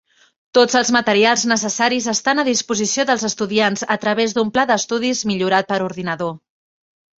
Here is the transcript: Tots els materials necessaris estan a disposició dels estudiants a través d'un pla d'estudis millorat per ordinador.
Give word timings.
Tots 0.57 0.77
els 0.79 0.87
materials 0.95 1.43
necessaris 1.51 2.07
estan 2.13 2.41
a 2.41 2.47
disposició 2.47 3.05
dels 3.11 3.27
estudiants 3.31 3.87
a 3.99 4.01
través 4.07 4.35
d'un 4.41 4.53
pla 4.57 4.67
d'estudis 4.75 5.25
millorat 5.35 5.73
per 5.75 5.81
ordinador. 5.93 6.37